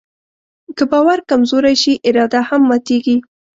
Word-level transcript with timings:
که 0.77 0.83
باور 0.91 1.19
کمزوری 1.29 1.75
شي، 1.81 1.93
اراده 2.07 2.39
هم 2.49 2.61
ماتيږي. 2.69 3.17